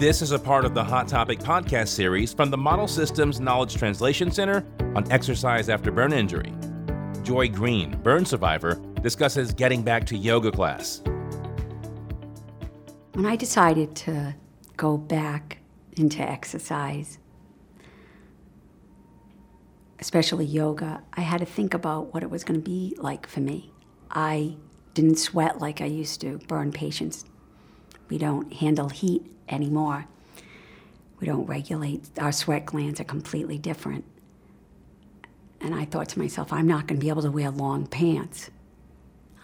[0.00, 3.74] This is a part of the Hot Topic podcast series from the Model Systems Knowledge
[3.74, 4.64] Translation Center
[4.96, 6.54] on exercise after burn injury.
[7.22, 11.02] Joy Green, burn survivor, discusses getting back to yoga class.
[13.12, 14.34] When I decided to
[14.78, 15.58] go back
[15.98, 17.18] into exercise,
[19.98, 23.40] especially yoga, I had to think about what it was going to be like for
[23.40, 23.70] me.
[24.10, 24.56] I
[24.94, 27.26] didn't sweat like I used to, burn patients.
[28.10, 30.06] We don't handle heat anymore.
[31.20, 34.04] We don't regulate, our sweat glands are completely different.
[35.60, 38.50] And I thought to myself, I'm not going to be able to wear long pants.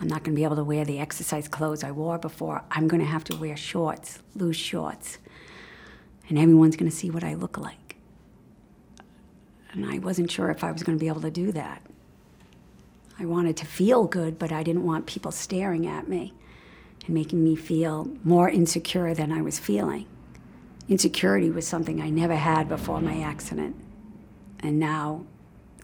[0.01, 2.65] I'm not going to be able to wear the exercise clothes I wore before.
[2.71, 5.19] I'm going to have to wear shorts, loose shorts.
[6.29, 7.97] And everyone's going to see what I look like.
[9.73, 11.83] And I wasn't sure if I was going to be able to do that.
[13.19, 16.33] I wanted to feel good, but I didn't want people staring at me
[17.07, 20.07] and making me feel more insecure than I was feeling.
[20.89, 23.77] Insecurity was something I never had before my accident.
[24.61, 25.25] And now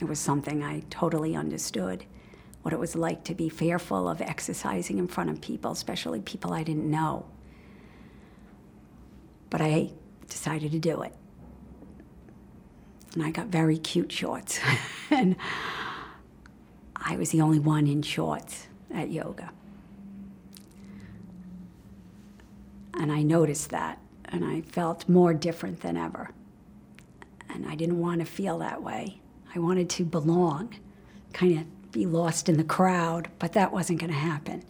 [0.00, 2.04] it was something I totally understood
[2.62, 6.52] what it was like to be fearful of exercising in front of people, especially people
[6.52, 7.26] I didn't know.
[9.50, 9.90] But I
[10.28, 11.14] decided to do it.
[13.14, 14.60] And I got very cute shorts.
[15.10, 15.36] and
[16.96, 19.50] I was the only one in shorts at yoga.
[23.02, 26.30] And I noticed that, and I felt more different than ever.
[27.50, 29.20] And I didn't want to feel that way.
[29.52, 30.76] I wanted to belong,
[31.32, 34.62] kind of be lost in the crowd, but that wasn't going to happen.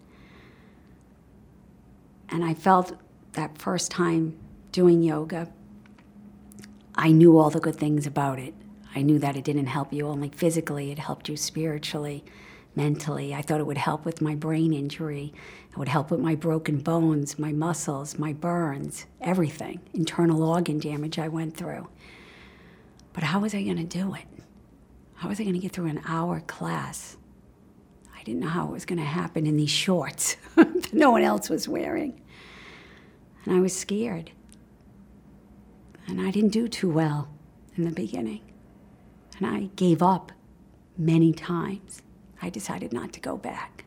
[2.31, 2.97] And I felt
[3.35, 4.39] that first time
[4.73, 5.53] doing yoga,
[6.95, 8.55] I knew all the good things about it.
[8.95, 12.25] I knew that it didn't help you only physically, it helped you spiritually,
[12.75, 13.35] mentally.
[13.35, 15.33] I thought it would help with my brain injury.
[15.71, 21.19] It would help with my broken bones, my muscles, my burns, everything, internal organ damage
[21.19, 21.89] I went through.
[23.13, 24.25] But how was I going to do it?
[25.15, 27.17] How was I going to get through an hour class?
[28.17, 31.23] I didn't know how it was going to happen in these shorts that no one
[31.23, 32.21] else was wearing.
[33.45, 34.31] And I was scared.
[36.07, 37.29] And I didn't do too well
[37.77, 38.41] in the beginning.
[39.39, 40.33] And I gave up
[40.97, 42.03] many times.
[42.43, 43.85] I decided not to go back.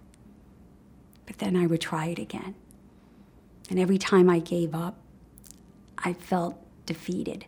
[1.26, 2.56] But then I would try it again.
[3.70, 4.96] And every time I gave up,
[5.98, 6.56] I felt
[6.86, 7.44] defeated.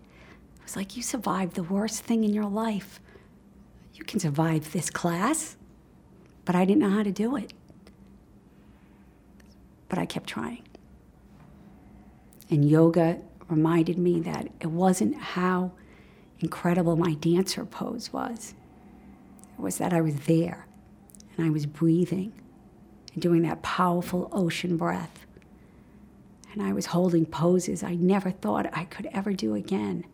[0.58, 3.00] It was like, you survived the worst thing in your life.
[3.94, 5.56] You can survive this class.
[6.44, 7.54] But I didn't know how to do it.
[9.88, 10.64] But I kept trying.
[12.50, 15.72] And yoga reminded me that it wasn't how
[16.40, 18.54] incredible my dancer pose was,
[19.58, 20.67] it was that I was there
[21.38, 22.34] and I was breathing
[23.14, 25.26] and doing that powerful ocean breath.
[26.52, 30.06] And I was holding poses I never thought I could ever do again.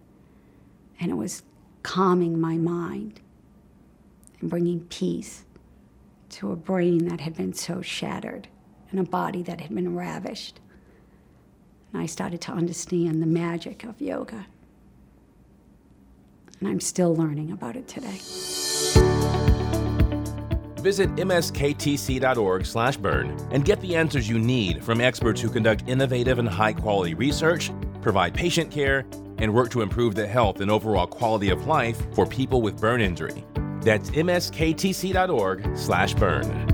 [0.99, 1.43] And it was
[1.81, 3.21] calming my mind
[4.41, 5.45] and bringing peace
[6.29, 8.47] to a brain that had been so shattered
[8.91, 10.59] and a body that had been ravished.
[11.93, 14.47] And I started to understand the magic of yoga.
[16.59, 19.12] And I'm still learning about it today.
[20.83, 27.13] Visit msktc.org/burn and get the answers you need from experts who conduct innovative and high-quality
[27.13, 27.71] research,
[28.01, 29.05] provide patient care,
[29.37, 32.99] and work to improve the health and overall quality of life for people with burn
[32.99, 33.45] injury.
[33.81, 36.72] That's msktc.org/burn.